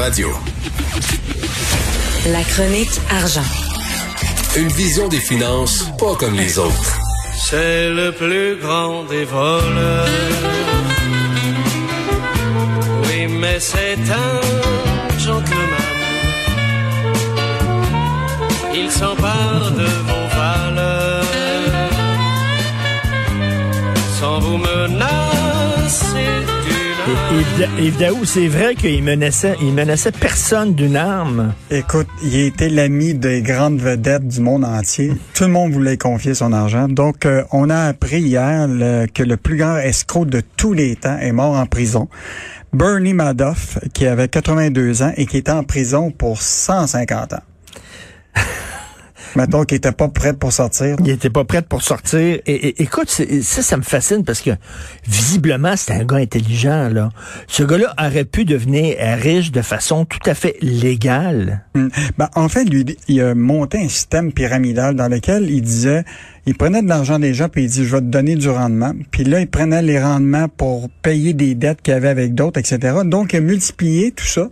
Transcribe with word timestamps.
radio. 0.00 0.28
La 2.32 2.42
chronique 2.42 2.96
argent. 3.10 3.50
Une 4.56 4.68
vision 4.68 5.08
des 5.08 5.18
finances 5.18 5.84
pas 5.98 6.14
comme 6.14 6.34
les 6.34 6.58
autres. 6.58 6.92
C'est 7.46 7.90
le 7.90 8.10
plus 8.12 8.56
grand 8.62 9.04
des 9.04 9.24
voleurs. 9.24 10.08
Oui, 13.04 13.26
mais 13.40 13.60
c'est 13.60 13.98
un 14.26 15.18
gentleman. 15.18 15.98
Il 18.74 18.90
s'empare 18.90 19.70
de 19.72 19.99
Daou, 27.98 28.24
c'est 28.24 28.48
vrai 28.48 28.74
qu'il 28.74 29.02
menaçait, 29.02 29.56
il 29.60 29.72
menaçait 29.74 30.12
personne 30.12 30.74
d'une 30.74 30.96
arme. 30.96 31.52
Écoute, 31.70 32.06
il 32.22 32.34
était 32.36 32.70
l'ami 32.70 33.12
des 33.12 33.42
grandes 33.42 33.78
vedettes 33.78 34.26
du 34.26 34.40
monde 34.40 34.64
entier. 34.64 35.12
Tout 35.34 35.44
le 35.44 35.50
monde 35.50 35.72
voulait 35.72 35.98
confier 35.98 36.34
son 36.34 36.52
argent. 36.52 36.88
Donc, 36.88 37.26
euh, 37.26 37.42
on 37.52 37.68
a 37.68 37.76
appris 37.76 38.20
hier 38.20 38.66
que 39.12 39.22
le 39.22 39.36
plus 39.36 39.58
grand 39.58 39.76
escroc 39.76 40.24
de 40.24 40.42
tous 40.56 40.72
les 40.72 40.96
temps 40.96 41.18
est 41.18 41.32
mort 41.32 41.56
en 41.56 41.66
prison. 41.66 42.08
Bernie 42.72 43.14
Madoff, 43.14 43.78
qui 43.92 44.06
avait 44.06 44.28
82 44.28 45.02
ans 45.02 45.12
et 45.16 45.26
qui 45.26 45.36
était 45.36 45.50
en 45.50 45.64
prison 45.64 46.10
pour 46.10 46.40
150 46.40 47.34
ans. 47.34 47.42
Mettons 49.36 49.64
qu'il 49.64 49.76
était 49.76 49.92
pas 49.92 50.08
prêt 50.08 50.32
pour 50.32 50.52
sortir. 50.52 50.96
Il 51.00 51.08
était 51.10 51.30
pas 51.30 51.44
prêt 51.44 51.62
pour 51.62 51.82
sortir. 51.82 52.18
Et, 52.20 52.40
et- 52.46 52.82
écoute, 52.82 53.08
c'est- 53.08 53.42
ça, 53.42 53.62
ça 53.62 53.76
me 53.76 53.82
fascine 53.82 54.24
parce 54.24 54.40
que 54.40 54.50
visiblement, 55.06 55.76
c'était 55.76 55.94
un 56.00 56.04
gars 56.04 56.16
intelligent, 56.16 56.88
là. 56.88 57.10
Ce 57.46 57.62
gars-là 57.62 57.94
aurait 57.98 58.24
pu 58.24 58.44
devenir 58.44 58.96
riche 59.18 59.52
de 59.52 59.62
façon 59.62 60.04
tout 60.04 60.18
à 60.26 60.34
fait 60.34 60.56
légale. 60.62 61.64
Hmm. 61.74 61.88
Ben, 62.18 62.28
en 62.34 62.48
fait, 62.48 62.64
lui, 62.64 62.84
il 63.08 63.20
a 63.20 63.34
monté 63.34 63.78
un 63.78 63.88
système 63.88 64.32
pyramidal 64.32 64.94
dans 64.94 65.08
lequel 65.08 65.50
il 65.50 65.62
disait, 65.62 66.04
il 66.46 66.56
prenait 66.56 66.82
de 66.82 66.88
l'argent 66.88 67.18
des 67.18 67.34
gens 67.34 67.48
puis 67.48 67.64
il 67.64 67.70
dit, 67.70 67.84
je 67.84 67.92
vais 67.96 68.00
te 68.00 68.06
donner 68.06 68.34
du 68.34 68.48
rendement. 68.48 68.92
Puis 69.10 69.24
là, 69.24 69.40
il 69.40 69.46
prenait 69.48 69.82
les 69.82 70.00
rendements 70.02 70.48
pour 70.48 70.88
payer 71.02 71.34
des 71.34 71.54
dettes 71.54 71.82
qu'il 71.82 71.94
avait 71.94 72.08
avec 72.08 72.34
d'autres, 72.34 72.58
etc. 72.58 72.98
Donc, 73.04 73.32
il 73.32 73.36
a 73.36 73.40
multiplié 73.40 74.10
tout 74.12 74.26
ça. 74.26 74.48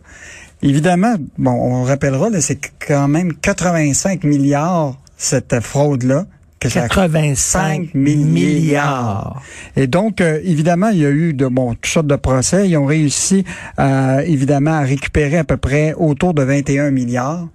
Évidemment, 0.62 1.14
bon, 1.36 1.52
on 1.52 1.84
rappellera, 1.84 2.28
c'est 2.40 2.58
quand 2.84 3.06
même 3.06 3.32
85 3.34 4.24
milliards, 4.24 4.98
cette 5.16 5.60
fraude-là. 5.60 6.26
ça 6.66 6.82
a 6.82 6.88
85 6.88 7.94
milliards. 7.94 9.40
et 9.76 9.86
donc, 9.86 10.20
euh, 10.20 10.40
évidemment, 10.42 10.88
il 10.88 10.98
y 10.98 11.06
a 11.06 11.10
eu 11.10 11.32
de 11.32 11.46
bon 11.46 11.74
toutes 11.74 11.86
sortes 11.86 12.06
de 12.08 12.16
procès. 12.16 12.68
Ils 12.68 12.76
ont 12.76 12.86
réussi, 12.86 13.44
euh, 13.78 14.18
évidemment, 14.26 14.72
à 14.72 14.80
récupérer 14.80 15.38
à 15.38 15.44
peu 15.44 15.56
près 15.56 15.94
autour 15.94 16.34
de 16.34 16.42
21 16.42 16.90
milliards. 16.90 17.48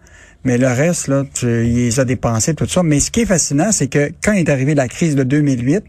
Mais 0.46 0.58
le 0.58 0.68
reste, 0.68 1.08
là, 1.08 1.24
tu, 1.34 1.46
il 1.46 1.76
les 1.76 2.00
a 2.00 2.06
dépensés, 2.06 2.54
tout 2.54 2.68
ça. 2.68 2.84
Mais 2.84 3.00
ce 3.00 3.12
qui 3.12 3.22
est 3.22 3.26
fascinant, 3.26 3.72
c'est 3.72 3.88
que 3.88 4.12
quand 4.24 4.34
est 4.34 4.50
arrivée 4.50 4.76
la 4.76 4.88
crise 4.88 5.16
de 5.16 5.24
2008, 5.24 5.84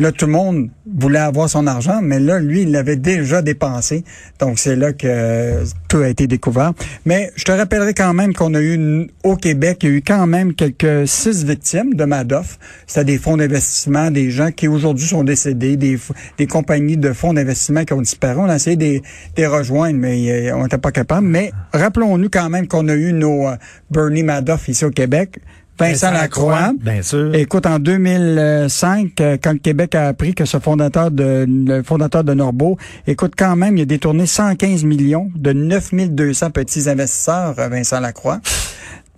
là, 0.00 0.12
tout 0.12 0.26
le 0.26 0.32
monde 0.32 0.68
voulait 0.98 1.18
avoir 1.20 1.48
son 1.48 1.66
argent, 1.66 2.00
mais 2.02 2.18
là, 2.18 2.38
lui, 2.40 2.62
il 2.62 2.72
l'avait 2.72 2.96
déjà 2.96 3.42
dépensé. 3.42 4.04
Donc, 4.40 4.58
c'est 4.58 4.74
là 4.76 4.92
que 4.92 5.62
tout 5.88 5.98
a 5.98 6.08
été 6.08 6.26
découvert. 6.26 6.72
Mais 7.06 7.30
je 7.36 7.44
te 7.44 7.52
rappellerai 7.52 7.94
quand 7.94 8.12
même 8.14 8.34
qu'on 8.34 8.54
a 8.54 8.60
eu, 8.60 9.06
au 9.24 9.36
Québec, 9.36 9.78
il 9.82 9.88
y 9.88 9.92
a 9.92 9.96
eu 9.96 10.02
quand 10.02 10.26
même 10.26 10.54
quelques 10.54 11.06
six 11.06 11.44
victimes 11.44 11.94
de 11.94 12.04
Madoff. 12.04 12.58
C'était 12.86 13.04
des 13.04 13.18
fonds 13.18 13.36
d'investissement, 13.36 14.10
des 14.10 14.30
gens 14.30 14.50
qui 14.50 14.66
aujourd'hui 14.68 15.06
sont 15.06 15.22
décédés, 15.24 15.76
des, 15.76 15.98
des 16.38 16.46
compagnies 16.46 16.96
de 16.96 17.12
fonds 17.12 17.32
d'investissement 17.34 17.84
qui 17.84 17.92
ont 17.92 18.00
disparu. 18.02 18.40
On 18.40 18.48
a 18.48 18.56
essayé 18.56 18.76
de 18.76 18.84
les- 18.84 19.00
de 19.00 19.04
les 19.36 19.46
rejoindre, 19.46 19.98
mais 19.98 20.48
euh, 20.50 20.56
on 20.56 20.62
n'était 20.62 20.78
pas 20.78 20.90
capable. 20.92 21.26
Mais 21.26 21.52
rappelons-nous 21.72 22.28
quand 22.30 22.48
même 22.50 22.66
qu'on 22.66 22.88
a 22.88 22.94
eu 22.94 23.12
nos 23.12 23.48
euh, 23.48 23.56
Bernie 23.90 24.22
Madoff 24.22 24.68
ici 24.68 24.84
au 24.84 24.90
Québec. 24.90 25.38
Vincent 25.80 26.10
Lacroix. 26.10 26.72
Bien 26.80 27.02
sûr. 27.02 27.34
Écoute, 27.34 27.66
en 27.66 27.78
2005, 27.78 29.20
euh, 29.20 29.36
quand 29.42 29.52
le 29.52 29.58
Québec 29.58 29.94
a 29.94 30.08
appris 30.08 30.34
que 30.34 30.44
ce 30.44 30.58
fondateur 30.58 31.10
de 31.10 31.46
le 31.48 31.82
fondateur 31.82 32.24
de 32.24 32.34
Norbeau, 32.34 32.76
écoute, 33.06 33.32
quand 33.36 33.56
même, 33.56 33.76
il 33.76 33.82
a 33.82 33.86
détourné 33.86 34.26
115 34.26 34.84
millions 34.84 35.30
de 35.34 35.52
9200 35.52 36.50
petits 36.50 36.88
investisseurs, 36.88 37.54
euh, 37.58 37.68
Vincent 37.68 38.00
Lacroix. 38.00 38.40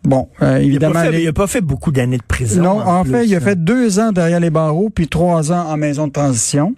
Bon, 0.05 0.29
euh, 0.43 0.57
évidemment... 0.57 1.03
il 1.13 1.29
a 1.29 1.33
pas 1.33 1.47
fait 1.47 1.61
beaucoup 1.61 1.93
d'années 1.93 2.19
de 2.19 2.23
prison. 2.25 2.63
non, 2.63 2.81
en, 2.81 3.05
fait, 3.05 3.25
il 3.25 3.35
a 3.37 3.41
fait 3.41 3.63
deux 3.63 4.01
ans 4.01 4.11
derrière 4.11 4.41
les 4.41 4.51
barreaux, 4.51 4.91
puis 4.91 5.07
trois 5.07 5.53
ans 5.53 5.67
en 5.69 5.77
maison 5.77 6.09
de 6.09 6.13
transition. 6.13 6.75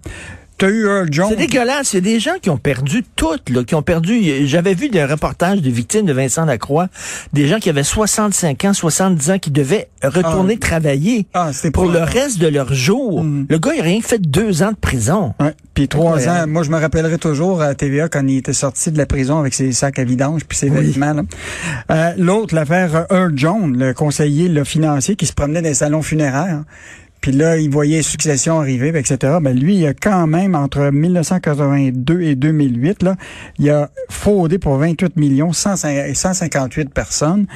T'as 0.57 0.69
eu 0.69 0.85
Earl 0.87 1.09
Jones. 1.11 1.27
C'est 1.31 1.37
dégueulasse. 1.37 1.93
Il 1.93 1.97
y 1.97 1.99
a 1.99 2.01
des 2.15 2.21
gens 2.21 2.35
qui 2.41 2.49
ont 2.49 2.57
perdu 2.59 3.03
tout, 3.17 3.27
là, 3.51 3.65
qui 3.65 3.75
ont 3.75 3.83
perdu. 3.83 4.47
J'avais 4.47 4.75
vu 4.75 4.89
des 4.89 5.05
reportages 5.05 5.61
de 5.61 5.71
victimes 5.71 6.07
de 6.07 6.13
Vincent 6.13 6.45
Lacroix, 6.45 6.89
des 7.33 7.49
gens 7.49 7.59
qui 7.59 7.69
avaient 7.71 7.83
65 7.83 8.65
ans, 8.67 8.73
70 8.73 9.31
ans, 9.31 9.39
qui 9.39 9.51
devaient 9.51 9.89
retourner 10.03 10.57
travailler 10.59 11.27
Ah, 11.35 11.51
pour 11.73 11.87
le 11.87 11.99
reste 12.01 12.39
de 12.39 12.47
leur 12.47 12.73
jour. 12.73 13.25
Mhm. 13.25 13.47
Le 13.49 13.59
gars, 13.59 13.73
il 13.75 13.81
a 13.81 13.85
rien 13.85 14.01
fait 14.01 14.21
deux 14.21 14.63
ans 14.63 14.71
de 14.71 14.77
prison. 14.77 15.35
Ouais. 15.41 15.55
Puis 15.75 15.89
trois 15.89 16.29
ans. 16.29 16.47
Moi, 16.47 16.63
je 16.63 16.71
me 16.71 16.79
rappellerai 16.79 17.19
toujours 17.19 17.61
à 17.61 17.75
TVA 17.75 18.09
quand 18.09 18.25
il 18.27 18.37
était 18.39 18.53
sorti 18.53 18.93
de 18.93 18.99
la 18.99 19.07
prison 19.07 19.39
avec 19.41 19.55
ses 19.55 19.73
sacs 19.73 19.99
à 19.99 20.05
vidange 20.05 20.45
puis 20.45 20.57
ses 20.57 20.69
vêtements. 20.71 21.17
Euh, 21.91 22.13
L'autre, 22.17 22.55
l'affaire 22.55 23.07
Earl 23.11 23.33
Jones, 23.37 23.77
le 23.77 23.93
conseiller 23.93 24.49
le 24.49 24.63
financier 24.63 25.17
qui 25.17 25.27
se 25.27 25.33
promenait 25.33 25.63
dans 25.63 25.69
les 25.69 25.75
salons 25.75 26.03
funéraires. 26.03 26.63
Puis 27.25 27.33
là, 27.33 27.57
il 27.57 27.71
voyait 27.71 28.03
Succession 28.03 28.61
arriver, 28.61 28.89
etc. 28.89 29.39
Ben 29.41 29.59
lui, 29.59 29.77
il 29.77 29.87
a 29.87 29.95
quand 29.95 30.27
même, 30.27 30.55
entre 30.55 30.91
1982 30.91 32.21
et 32.21 32.35
2008, 32.35 33.03
là, 33.03 33.17
il 33.59 33.71
a 33.71 33.89
fraudé 34.11 34.59
pour 34.59 34.77
28 34.77 35.17
millions 35.17 35.51
105 35.51 36.15
158 36.15 36.93
personnes. 36.93 37.47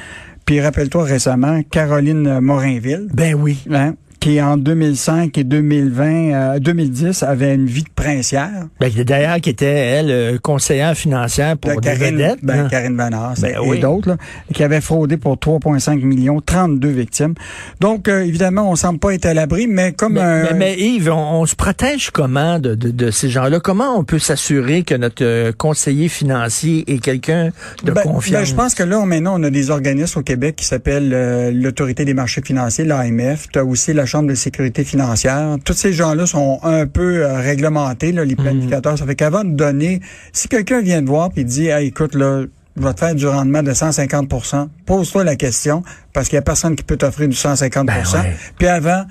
Puis 0.45 0.59
rappelle-toi 0.59 1.03
récemment, 1.03 1.61
Caroline 1.69 2.39
Morinville, 2.39 3.09
Ben 3.13 3.35
oui. 3.35 3.63
hein, 3.69 3.93
qui 4.19 4.41
en 4.41 4.57
2005 4.57 5.37
et 5.37 5.43
2020, 5.43 6.05
euh, 6.33 6.59
2010 6.59 7.23
avait 7.23 7.55
une 7.55 7.65
vie 7.67 7.83
de 7.83 7.89
princière. 7.95 8.49
Ben, 8.79 8.91
D'ailleurs, 9.05 9.39
qui 9.39 9.49
était, 9.49 9.65
elle, 9.65 10.11
euh, 10.11 10.37
conseillère 10.41 10.95
financière 10.95 11.57
pour 11.57 11.71
De 11.71 11.75
des 11.77 11.81
Karine, 11.81 12.17
vedettes. 12.17 12.39
ben, 12.43 12.65
hein. 12.65 12.67
Karine 12.69 12.97
Vanasse 12.97 13.41
Ben 13.41 13.55
et 13.55 13.59
oui. 13.59 13.79
d'autres, 13.79 14.17
qui 14.53 14.63
avaient 14.63 14.81
fraudé 14.81 15.17
pour 15.17 15.37
3,5 15.37 16.01
millions, 16.03 16.41
32 16.41 16.89
victimes. 16.89 17.33
Donc, 17.79 18.07
euh, 18.07 18.21
évidemment, 18.21 18.69
on 18.69 18.75
semble 18.75 18.99
pas 18.99 19.13
être 19.13 19.25
à 19.25 19.33
l'abri, 19.33 19.67
mais 19.67 19.93
comme 19.93 20.13
Mais, 20.13 20.21
un... 20.21 20.43
mais- 20.43 20.53
mais 20.53 20.77
Yves, 20.79 21.09
on, 21.09 21.41
on 21.41 21.45
se 21.45 21.55
protège 21.55 22.09
comment 22.11 22.59
de, 22.59 22.75
de, 22.75 22.91
de 22.91 23.11
ces 23.11 23.29
gens-là? 23.29 23.59
Comment 23.59 23.97
on 23.97 24.03
peut 24.03 24.19
s'assurer 24.19 24.83
que 24.83 24.95
notre 24.95 25.23
euh, 25.23 25.51
conseiller 25.57 26.09
financier 26.09 26.83
est 26.91 26.99
quelqu'un 26.99 27.49
de 27.83 27.91
Ben, 27.91 28.01
confiance? 28.01 28.41
ben, 28.41 28.45
je 28.45 28.55
pense 28.55 28.75
que 28.75 28.83
là, 28.83 29.03
maintenant, 29.05 29.39
on 29.39 29.43
a 29.43 29.49
des 29.49 29.69
organismes 29.69 30.19
au 30.19 30.23
Québec 30.23 30.55
qui 30.57 30.65
s'appellent 30.65 31.13
euh, 31.13 31.51
l'Autorité 31.51 32.05
des 32.05 32.13
marchés 32.13 32.41
financiers, 32.45 32.83
l'AMF. 32.85 33.47
Tu 33.53 33.59
as 33.59 33.63
aussi 33.65 33.93
la 33.93 34.05
Chambre 34.09 34.27
de 34.29 34.35
sécurité 34.35 34.83
financière. 34.83 35.55
Tous 35.63 35.73
ces 35.73 35.93
gens-là 35.93 36.25
sont 36.25 36.59
un 36.63 36.85
peu 36.87 37.23
euh, 37.23 37.37
réglementés, 37.39 38.11
là, 38.11 38.25
les 38.25 38.35
Mhm. 38.35 38.41
planificateurs. 38.43 38.97
Ça 38.97 39.05
fait 39.05 39.15
qu'avant 39.15 39.43
de 39.43 39.51
donner, 39.51 40.01
si 40.33 40.47
quelqu'un 40.47 40.81
vient 40.81 41.01
te 41.01 41.07
voir 41.07 41.29
et 41.35 41.43
dit, 41.43 41.67
hey, 41.67 41.87
écoute, 41.87 42.15
là, 42.15 42.43
je 42.75 42.83
vais 42.83 42.93
te 42.93 42.99
faire 42.99 43.13
du 43.15 43.27
rendement 43.27 43.61
de 43.61 43.71
150% 43.73 44.69
pose-toi 44.85 45.23
la 45.23 45.35
question, 45.35 45.83
parce 46.13 46.27
qu'il 46.29 46.35
y 46.37 46.39
a 46.39 46.41
personne 46.41 46.75
qui 46.75 46.83
peut 46.83 46.97
t'offrir 46.97 47.27
du 47.27 47.35
150 47.35 47.85
Ben 47.87 47.97
ouais. 47.97 48.35
Puis 48.57 48.67
avant, 48.67 49.03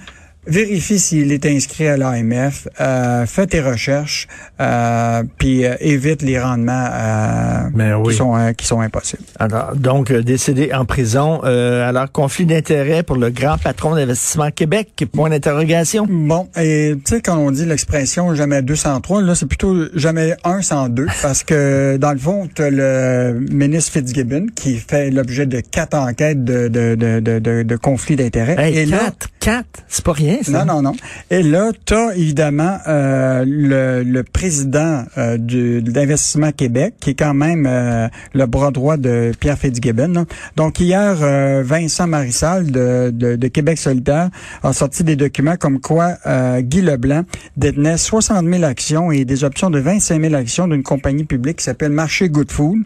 vérifie 0.49 0.99
s'il 0.99 1.33
est 1.33 1.47
inscrit 1.47 1.87
à 1.87 1.97
l'AMF, 1.97 2.69
euh, 2.81 3.27
fais 3.27 3.47
tes 3.47 3.61
recherches, 3.61 4.27
euh, 4.61 5.23
puis 5.39 5.65
euh, 5.65 5.75
évite 5.81 6.23
les 6.23 6.41
rendements 6.41 6.87
euh, 6.91 7.69
Ben 7.75 7.95
oui. 7.97 8.13
qui, 8.13 8.19
sont, 8.19 8.37
euh, 8.37 8.53
qui 8.53 8.67
sont 8.67 8.81
impossibles. 8.81 9.23
Alors, 9.39 9.77
donc, 9.77 10.11
euh, 10.11 10.23
décédé 10.23 10.71
en 10.73 10.85
prison. 10.85 11.41
Euh, 11.45 11.89
alors, 11.89 12.11
conflit 12.11 12.47
d'intérêt 12.47 13.03
pour 13.03 13.17
le 13.17 13.31
grand 13.31 13.59
patron 13.59 13.95
d'investissement 13.95 14.51
Québec. 14.51 14.89
Point 15.13 15.31
d'interrogation. 15.31 16.07
Bon, 16.09 16.49
et 16.57 16.95
tu 17.05 17.15
sais, 17.15 17.21
quand 17.21 17.37
on 17.39 17.51
dit 17.51 17.65
l'expression 17.65 18.35
jamais 18.35 18.63
203, 18.63 19.23
là, 19.23 19.35
c'est 19.35 19.47
plutôt 19.47 19.87
jamais 19.95 20.35
1 20.45 20.63
sans 20.63 20.89
2, 20.89 21.07
parce 21.23 21.43
que, 21.45 21.97
dans 21.97 22.13
le 22.13 22.19
fond, 22.19 22.49
tu 22.55 22.63
le 22.71 23.41
ministre 23.51 23.93
Fitzgibbon 23.93 24.47
qui 24.55 24.77
fait 24.77 25.11
l'objet 25.11 25.47
de 25.47 25.61
quatre 25.61 25.94
enquêtes 25.94 26.44
de, 26.44 26.69
de, 26.69 26.94
de, 26.94 27.21
de, 27.21 27.62
de, 27.62 27.77
conflits 27.77 28.17
d'intérêts. 28.17 28.56
Hey, 28.59 28.79
et 28.79 28.87
là, 28.87 28.99
quatre, 28.99 29.29
quatre, 29.41 29.81
c'est 29.89 30.05
pas 30.05 30.12
rien, 30.12 30.38
ça. 30.43 30.64
Non, 30.64 30.75
non, 30.75 30.82
non. 30.82 30.93
Et 31.31 31.43
là, 31.43 31.70
tu 31.85 31.94
as 31.94 32.14
évidemment 32.17 32.79
euh, 32.87 33.44
le, 33.46 34.02
le 34.02 34.23
président 34.23 35.05
euh, 35.17 35.37
du, 35.37 35.82
de 35.82 35.93
l'Investissement 35.93 36.52
Québec, 36.52 36.94
qui 37.00 37.11
est 37.11 37.14
quand 37.14 37.35
même 37.35 37.67
euh, 37.69 38.08
le 38.35 38.46
bras 38.46 38.70
droit 38.70 38.96
de 38.96 39.32
Pierre 39.38 39.58
Fitzgibbon. 39.58 40.12
là. 40.12 40.25
Donc 40.56 40.81
hier, 40.81 41.17
euh, 41.23 41.62
Vincent 41.64 42.06
Marissal 42.06 42.70
de, 42.70 43.11
de, 43.12 43.37
de 43.37 43.49
Québec 43.49 43.79
solidaire 43.79 44.31
a 44.62 44.73
sorti 44.73 45.05
des 45.05 45.17
documents 45.17 45.56
comme 45.56 45.81
quoi 45.81 46.14
euh, 46.26 46.61
Guy 46.61 46.81
Leblanc 46.81 47.23
détenait 47.56 47.96
60 47.96 48.46
000 48.46 48.64
actions 48.64 49.11
et 49.12 49.25
des 49.25 49.44
options 49.44 49.70
de 49.70 49.79
25 49.79 50.20
000 50.20 50.34
actions 50.34 50.69
d'une 50.69 50.82
compagnie 50.82 51.25
publique 51.25 51.58
qui 51.58 51.64
s'appelle 51.64 51.93
Marché 51.93 52.29
Good 52.29 52.50
Food, 52.50 52.79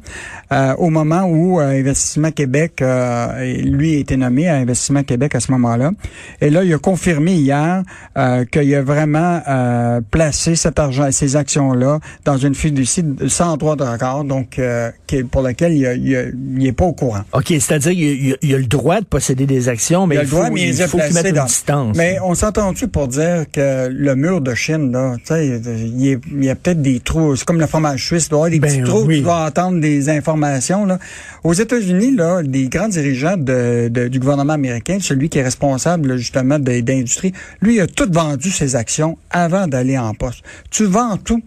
euh, 0.52 0.74
au 0.76 0.90
moment 0.90 1.24
où 1.24 1.60
Investissement 1.60 2.30
Québec, 2.30 2.80
euh, 2.82 3.54
lui, 3.62 3.96
a 3.96 3.98
été 3.98 4.16
nommé 4.16 4.48
à 4.48 4.56
Investissement 4.56 5.02
Québec 5.02 5.34
à 5.34 5.40
ce 5.40 5.50
moment-là. 5.52 5.90
Et 6.40 6.50
là, 6.50 6.64
il 6.64 6.72
a 6.72 6.78
confirmé 6.78 7.34
hier 7.42 7.82
euh, 8.16 8.44
qu'il 8.44 8.74
a 8.74 8.82
vraiment 8.82 9.40
euh, 9.48 10.00
placé 10.10 10.54
cet 10.56 10.78
argent, 10.78 11.10
ces 11.10 11.36
actions-là, 11.36 12.00
dans 12.24 12.36
une 12.36 12.54
fiducie 12.54 13.04
sans 13.28 13.56
droit 13.56 13.76
de 13.76 13.84
regard, 13.84 14.24
donc 14.24 14.58
euh, 14.58 14.90
pour 15.30 15.42
laquelle 15.42 15.72
il 15.74 16.34
n'est 16.34 16.72
pas 16.72 16.84
au 16.84 16.92
courant. 16.92 17.22
OK, 17.32 17.48
c'est-à-dire 17.48 17.92
qu'il 17.92 18.36
il 18.40 18.54
a 18.54 18.58
le 18.58 18.64
droit 18.64 19.00
de 19.00 19.04
posséder 19.04 19.46
des 19.46 19.68
actions, 19.68 20.06
mais 20.06 20.16
il, 20.16 20.26
faut, 20.26 20.42
il 20.56 20.74
faut 20.74 20.98
qu'il 20.98 21.14
mette 21.14 21.26
une 21.26 21.44
distance. 21.44 21.96
Mais 21.96 22.18
on 22.22 22.34
s'entend-tu 22.34 22.88
pour 22.88 23.08
dire 23.08 23.44
que 23.52 23.88
le 23.88 24.14
mur 24.14 24.40
de 24.40 24.54
Chine, 24.54 24.92
là, 24.92 25.16
il, 25.30 26.18
y 26.40 26.50
a 26.50 26.54
peut-être 26.54 26.82
des 26.82 27.00
trous, 27.00 27.36
c'est 27.36 27.44
comme 27.44 27.60
le 27.60 27.66
fromage 27.66 28.04
suisse, 28.04 28.26
il 28.26 28.30
doit 28.30 28.38
y 28.38 28.40
avoir 28.40 28.50
des 28.50 28.60
petits 28.60 28.80
ben 28.80 28.86
trous, 28.86 29.06
tu 29.06 29.20
vas 29.20 29.46
entendre 29.46 29.80
des 29.80 30.08
informations. 30.08 30.84
Là. 30.84 30.98
Aux 31.44 31.52
États-Unis, 31.52 32.14
là, 32.14 32.40
les 32.42 32.68
grands 32.68 32.88
dirigeants 32.88 33.36
de, 33.36 33.88
du 34.08 34.18
gouvernement 34.18 34.52
américain, 34.52 34.98
celui 35.00 35.28
qui 35.28 35.38
est 35.38 35.42
responsable 35.42 36.16
justement 36.16 36.58
d'industrie, 36.58 37.31
lui 37.60 37.80
a 37.80 37.86
tout 37.86 38.08
vendu 38.10 38.50
ses 38.50 38.76
actions 38.76 39.18
avant 39.30 39.66
d'aller 39.66 39.98
en 39.98 40.14
poste. 40.14 40.42
Tu 40.70 40.84
vends 40.84 41.16
tout, 41.16 41.42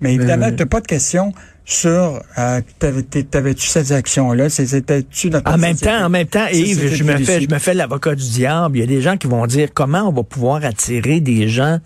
mais 0.00 0.14
évidemment, 0.14 0.50
tu 0.50 0.56
n'as 0.56 0.66
pas 0.66 0.80
de 0.80 0.86
question 0.86 1.32
sur 1.68 2.22
euh, 2.38 2.60
t'avais-tu 2.78 3.66
cette 3.66 3.90
action-là? 3.90 4.48
C'était-tu 4.48 5.32
En 5.44 5.58
même 5.58 5.76
temps, 5.76 6.04
en 6.04 6.08
même 6.08 6.28
temps, 6.28 6.46
Yves, 6.52 6.94
je 6.94 7.02
me 7.02 7.16
fais 7.18 7.40
je 7.40 7.50
me 7.50 7.58
fais 7.58 7.74
l'avocat 7.74 8.14
du 8.14 8.22
diable. 8.22 8.78
Il 8.78 8.80
y 8.80 8.84
a 8.84 8.86
des 8.86 9.00
gens 9.02 9.16
qui 9.16 9.26
vont 9.26 9.46
dire 9.46 9.70
comment 9.74 10.08
on 10.08 10.12
va 10.12 10.22
pouvoir 10.22 10.64
attirer 10.64 11.18
des 11.20 11.48
gens 11.48 11.80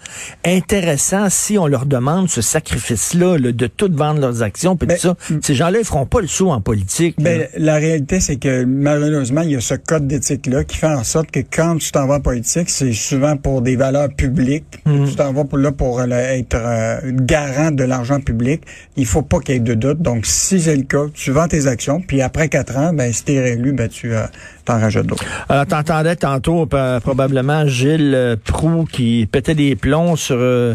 intéressants 0.44 1.31
si 1.31 1.56
on 1.56 1.67
leur 1.67 1.87
demande 1.87 2.29
ce 2.29 2.43
sacrifice-là, 2.43 3.38
de 3.38 3.67
tout 3.67 3.91
vendre 3.91 4.21
leurs 4.21 4.43
actions, 4.43 4.77
puis 4.77 4.87
tout 4.87 4.97
ça? 4.99 5.17
Ces 5.41 5.55
gens-là, 5.55 5.79
ils 5.79 5.85
feront 5.87 6.05
pas 6.05 6.21
le 6.21 6.26
saut 6.26 6.50
en 6.50 6.61
politique. 6.61 7.17
Ben, 7.19 7.49
la 7.56 7.76
réalité, 7.76 8.21
c'est 8.21 8.37
que 8.37 8.65
malheureusement, 8.65 9.41
il 9.41 9.53
y 9.53 9.56
a 9.56 9.61
ce 9.61 9.75
code 9.75 10.06
d'éthique-là 10.06 10.65
qui 10.65 10.76
fait 10.76 10.88
en 10.88 11.05
sorte 11.05 11.31
que 11.31 11.41
quand 11.41 11.79
tu 11.79 11.91
t'en 11.91 12.06
vas 12.06 12.17
en 12.17 12.21
politique, 12.21 12.69
c'est 12.69 12.93
souvent 12.93 13.38
pour 13.38 13.62
des 13.62 13.76
valeurs 13.76 14.11
publiques. 14.11 14.83
Mm. 14.85 15.06
Tu 15.06 15.15
t'en 15.15 15.33
vas 15.33 15.44
pour, 15.44 15.56
là 15.56 15.73
pour 15.73 16.03
être 16.03 16.55
euh, 16.55 17.00
garant 17.15 17.71
de 17.71 17.85
l'argent 17.85 18.21
public. 18.21 18.62
Il 18.97 19.06
faut 19.06 19.23
pas 19.23 19.41
qu'il 19.41 19.55
y 19.55 19.56
ait 19.56 19.69
Donc, 19.75 20.26
si 20.26 20.61
c'est 20.61 20.76
le 20.76 20.82
cas, 20.82 21.06
tu 21.12 21.31
vends 21.31 21.49
tes 21.49 21.67
actions, 21.67 22.00
puis 22.00 22.22
après 22.22 22.49
quatre 22.49 22.76
ans, 22.76 22.93
ben, 22.93 23.12
si 23.12 23.25
t'es 23.25 23.40
réélu, 23.40 23.72
ben, 23.72 23.88
tu 23.88 24.14
euh, 24.14 24.26
rajoutes 24.78 25.06
d'autres. 25.06 25.25
Alors, 25.49 25.67
t'entendais 25.67 26.17
tantôt 26.17 26.67
probablement 26.67 27.67
Gilles 27.67 28.14
euh, 28.14 28.37
Proux 28.43 28.84
qui 28.90 29.28
pétait 29.31 29.55
des 29.55 29.76
plombs 29.76 30.17
sur 30.17 30.37
euh, 30.38 30.75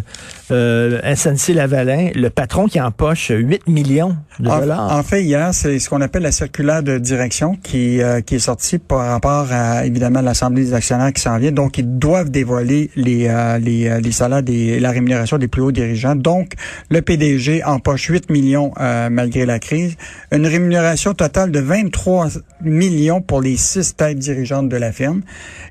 euh 0.52 1.16
SNC-Lavalin, 1.16 2.12
le 2.16 2.30
patron 2.30 2.68
qui 2.68 2.80
empoche 2.80 3.32
8 3.36 3.68
millions 3.68 4.16
de 4.40 4.50
dollars. 4.50 4.92
En 4.92 5.04
fait, 5.04 5.24
hier, 5.24 5.54
c'est 5.54 5.80
ce 5.80 5.90
qu'on 5.90 6.02
appelle 6.02 6.24
la 6.24 6.32
circulaire 6.32 6.84
de 6.84 6.98
direction 6.98 7.56
qui, 7.56 8.00
qui 8.26 8.36
est 8.36 8.40
sortie 8.40 8.78
par 8.78 9.08
rapport 9.08 9.48
à, 9.52 9.86
évidemment, 9.86 10.22
l'Assemblée 10.22 10.66
des 10.66 10.74
actionnaires 10.74 11.14
qui 11.14 11.22
s'en 11.22 11.38
vient. 11.38 11.52
Donc, 11.52 11.78
ils 11.78 11.98
doivent 11.98 12.30
dévoiler 12.30 12.92
les, 12.96 13.30
les, 13.60 14.00
les 14.02 14.12
salaires 14.12 14.44
des, 14.44 14.80
la 14.80 14.92
rémunération 14.92 15.38
des 15.38 15.48
plus 15.48 15.62
hauts 15.62 15.72
dirigeants. 15.72 16.16
Donc, 16.16 16.54
le 16.90 17.02
PDG 17.02 17.64
empoche 17.64 18.08
8 18.08 18.30
millions 18.30 18.72
euh, 18.80 19.10
malgré 19.10 19.46
la 19.46 19.60
crise. 19.60 19.96
Une 20.32 20.46
rémunération 20.46 21.14
totale 21.14 21.52
de 21.52 21.60
23 21.60 22.28
millions 22.62 23.22
pour 23.22 23.42
les 23.42 23.58
six 23.58 23.85
têtes 23.94 24.20
dirigeantes 24.20 24.70
de 24.70 24.78
la 24.78 24.92
firme. 24.92 25.22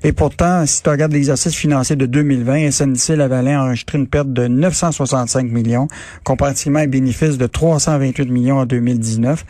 Et 0.03 0.11
pourtant, 0.11 0.65
si 0.65 0.81
tu 0.81 0.89
regardes 0.89 1.13
l'exercice 1.13 1.55
financier 1.55 1.95
de 1.95 2.05
2020, 2.05 2.71
SNC-Lavalin 2.71 3.59
a 3.59 3.63
enregistré 3.63 3.97
une 3.97 4.07
perte 4.07 4.31
de 4.31 4.47
965 4.47 5.51
millions, 5.51 5.87
comparativement 6.23 6.79
à 6.79 6.83
un 6.83 6.87
bénéfice 6.87 7.37
de 7.37 7.47
328 7.47 8.29
millions 8.29 8.59
en 8.59 8.65
2019. 8.65 9.45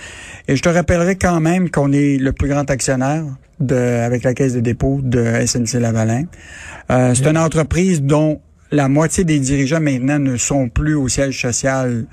Et 0.48 0.56
je 0.56 0.62
te 0.62 0.70
rappellerai 0.70 1.16
quand 1.16 1.40
même 1.40 1.70
qu'on 1.70 1.92
est 1.92 2.18
le 2.18 2.32
plus 2.32 2.48
grand 2.48 2.70
actionnaire 2.70 3.24
de, 3.60 3.76
avec 3.76 4.24
la 4.24 4.34
caisse 4.34 4.54
de 4.54 4.60
dépôt 4.60 5.00
de 5.04 5.24
SNC-Lavalin. 5.46 6.24
Euh, 6.92 7.14
c'est 7.16 7.28
une 7.28 7.38
entreprise 7.38 8.02
dont 8.02 8.42
la 8.72 8.90
moitié 8.90 9.24
des 9.24 9.40
dirigeants 9.40 9.80
maintenant 9.80 10.20
ne 10.20 10.38
sont 10.38 10.70
plus 10.70 10.96
au 10.96 11.08
siège 11.08 11.40
social 11.40 12.06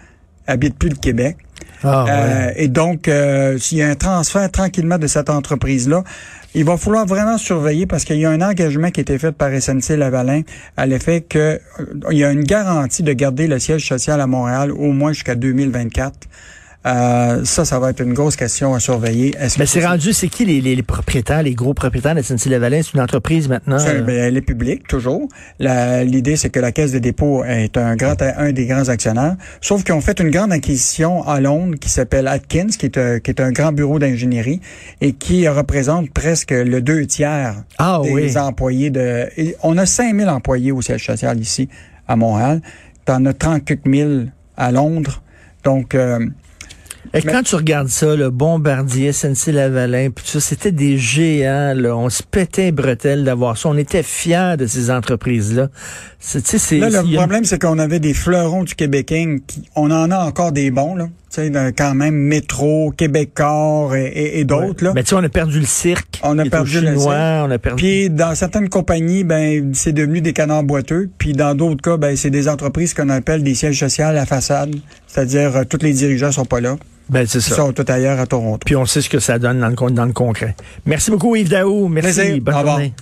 habite 0.47 0.77
plus 0.77 0.91
le 0.91 0.97
Québec. 0.97 1.37
Ah, 1.85 2.05
euh, 2.09 2.53
et 2.57 2.69
donc, 2.69 3.09
euh, 3.09 3.59
s'il 3.59 3.79
y 3.79 3.83
a 3.83 3.89
un 3.89 3.95
transfert 3.95 4.51
tranquillement 4.51 4.99
de 4.99 5.07
cette 5.07 5.31
entreprise-là, 5.31 6.05
il 6.55 6.65
va 6.65 6.77
falloir 6.77 7.07
vraiment 7.07 7.39
surveiller 7.39 7.87
parce 7.87 8.05
qu'il 8.05 8.19
y 8.19 8.27
a 8.27 8.31
un 8.31 8.43
engagement 8.43 8.91
qui 8.91 9.01
a 9.01 9.03
été 9.03 9.19
fait 9.19 9.33
par 9.33 9.51
SNC 9.51 9.97
Lavalin 9.97 10.43
à 10.77 10.87
l'effet 10.87 11.23
que 11.23 11.59
euh, 11.81 12.13
y 12.13 12.25
a 12.25 12.31
une 12.31 12.45
garantie 12.45 13.03
de 13.03 13.13
garder 13.13 13.47
le 13.47 13.59
siège 13.59 13.87
social 13.87 14.21
à 14.21 14.27
Montréal 14.27 14.71
au 14.71 14.93
moins 14.93 15.13
jusqu'à 15.13 15.35
2024. 15.35 16.29
Euh, 16.85 17.45
ça, 17.45 17.65
ça 17.65 17.79
va 17.79 17.91
être 17.91 18.01
une 18.01 18.13
grosse 18.13 18.35
question 18.35 18.75
à 18.75 18.81
surveiller. 18.81 19.35
Mais 19.59 19.67
c'est 19.67 19.87
rendu, 19.87 20.13
c'est 20.13 20.29
qui 20.29 20.45
les, 20.45 20.61
les, 20.61 20.83
propriétaires, 20.83 21.43
les 21.43 21.55
gros 21.55 21.75
propriétaires 21.75 22.15
de 22.15 22.23
SNC-Lavalin? 22.23 22.83
C'est 22.83 22.95
une 22.95 23.01
entreprise 23.01 23.49
maintenant? 23.49 23.79
Ben, 23.79 24.09
elle 24.09 24.37
est 24.37 24.43
publique, 24.43 24.89
toujours. 24.89 25.29
L'idée, 25.61 26.37
c'est 26.37 26.51
que 26.51 26.59
la 26.59 26.73
Caisse 26.73 26.93
de 26.93 26.99
dépôt 26.99 27.45
est 27.45 27.77
un 27.77 27.95
grand, 27.95 28.21
un 28.21 28.53
des 28.53 28.67
grands 28.67 28.89
actionnaires. 28.89 29.37
Sauf 29.61 29.85
qu'ils 29.85 29.95
ont 29.95 30.01
fait 30.01 30.19
une 30.19 30.31
grande 30.31 30.53
acquisition 30.53 31.27
à 31.27 31.41
Londres 31.41 31.77
qui 31.81 31.89
s'appelle 31.89 32.27
Atkins, 32.27 32.69
qui 32.77 32.87
est, 32.87 32.99
un, 32.99 33.21
qui 33.21 33.31
est 33.31 33.41
un 33.41 33.53
grand 33.53 33.73
bureau 33.73 33.99
d'ingénierie 33.99 34.61
et 35.01 35.13
qui 35.13 35.47
représente 35.47 36.11
presque 36.11 36.51
le 36.51 36.81
deux 36.81 37.07
tiers 37.07 37.63
ah, 37.79 38.01
des 38.03 38.37
employés 38.37 38.91
de... 38.91 39.29
on 39.63 39.79
a 39.79 39.87
5000 39.87 40.29
employés 40.29 40.73
au 40.73 40.83
siège 40.83 41.07
social 41.07 41.39
ici, 41.39 41.69
à 42.09 42.17
Montréal. 42.17 42.61
T'en 43.05 43.25
as 43.25 43.35
34 43.35 43.81
000 43.87 44.11
à 44.57 44.73
Londres. 44.73 45.23
Donc, 45.65 45.95
euh, 45.95 46.19
et 47.15 47.23
quand 47.23 47.43
tu 47.43 47.57
regardes 47.57 47.89
ça, 47.89 48.17
le 48.17 48.31
Bombardier, 48.31 49.13
SNC-Lavalin, 49.13 50.11
puis 50.11 50.25
ça, 50.27 50.41
c'était 50.41 50.73
des 50.73 50.99
géants, 50.99 51.75
là. 51.77 51.97
On 51.97 52.09
se 52.09 52.23
pétait 52.23 52.73
bretelles 52.73 53.25
d'avoir 53.25 53.59
ça. 53.59 53.69
On 53.69 53.77
était 53.77 54.03
fiers 54.03 54.57
de 54.57 54.67
ces 54.67 54.91
entreprises-là. 54.91 55.69
C'est, 56.19 56.79
là, 56.79 56.89
le 56.89 57.17
problème, 57.17 57.45
c'est 57.45 57.61
qu'on 57.61 57.79
avait 57.79 57.99
des 57.99 58.15
fleurons 58.15 58.63
du 58.63 58.75
Québécois. 58.75 59.03
Qui, 59.47 59.69
on 59.75 59.91
en 59.91 60.11
a 60.11 60.19
encore 60.25 60.53
des 60.53 60.71
bons, 60.71 60.95
là. 60.95 61.09
Tu 61.33 61.41
sais, 61.41 61.75
quand 61.77 61.95
même, 61.95 62.15
Métro, 62.15 62.93
Québécois 62.97 63.91
et, 63.97 64.39
et, 64.39 64.45
d'autres, 64.45 64.85
là. 64.85 64.93
Mais 64.95 65.03
tu 65.03 65.11
sais, 65.11 65.15
on 65.17 65.25
a 65.25 65.29
perdu 65.29 65.59
le 65.59 65.67
cirque. 65.67 66.21
On 66.23 66.39
a 66.39 66.45
perdu 66.45 66.81
le 66.81 66.97
cirque. 66.97 67.11
On 67.11 67.51
a 67.51 67.59
perdu... 67.59 67.83
Puis 67.83 68.11
dans 68.11 68.35
certaines 68.35 68.69
compagnies, 68.69 69.25
ben, 69.25 69.75
c'est 69.75 69.93
devenu 69.93 70.21
des 70.21 70.33
canards 70.33 70.63
boiteux. 70.63 71.11
Puis 71.19 71.33
dans 71.33 71.55
d'autres 71.55 71.83
cas, 71.83 71.97
ben, 71.97 72.17
c'est 72.17 72.31
des 72.31 72.49
entreprises 72.49 72.95
qu'on 72.95 73.09
appelle 73.09 73.43
des 73.43 73.55
sièges 73.55 73.79
sociaux 73.79 74.05
à 74.05 74.13
la 74.13 74.27
façade. 74.27 74.77
C'est-à-dire, 75.09 75.57
euh, 75.57 75.65
tous 75.69 75.83
les 75.83 75.93
dirigeants 75.93 76.33
sont 76.33 76.45
pas 76.45 76.61
là. 76.61 76.77
Ben, 77.13 77.27
c'est 77.27 77.41
ça. 77.41 77.55
Ils 77.55 77.57
sont 77.57 77.73
tout 77.73 77.85
ailleurs 77.89 78.19
à 78.19 78.27
Toronto. 78.27 78.59
Puis 78.65 78.75
on 78.75 78.87
sait 78.87 79.03
ce 79.03 79.11
que 79.11 79.19
ça 79.21 79.39
donne 79.39 79.61
dans 79.61 79.69
le, 79.69 79.91
dans 79.93 80.07
le 80.07 80.13
concret. 80.13 80.57
Merci 80.87 81.11
beaucoup, 81.11 81.37
Yves 81.37 81.51
Daou. 81.51 81.89
Merci. 81.89 82.41
Bonne 82.41 82.67
journée. 82.67 82.95